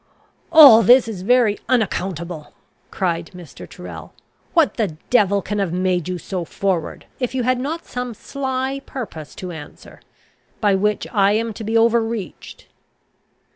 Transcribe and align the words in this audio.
"All 0.51 0.81
this 0.81 1.07
is 1.07 1.21
very 1.21 1.59
unaccountable," 1.69 2.53
cried 2.89 3.29
Mr. 3.35 3.69
Tyrrel. 3.69 4.13
"What 4.55 4.73
the 4.77 4.97
devil 5.11 5.43
can 5.43 5.59
have 5.59 5.71
made 5.71 6.09
you 6.09 6.17
so 6.17 6.43
forward, 6.43 7.05
if 7.19 7.35
you 7.35 7.43
had 7.43 7.59
not 7.59 7.85
some 7.85 8.15
sly 8.15 8.79
purpose 8.87 9.35
to 9.35 9.51
answer, 9.51 9.99
by 10.59 10.73
which 10.73 11.05
I 11.11 11.33
am 11.33 11.53
to 11.53 11.63
be 11.63 11.77
overreached?" 11.77 12.65